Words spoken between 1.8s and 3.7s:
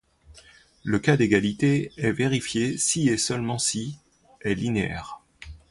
est vérifié si et seulement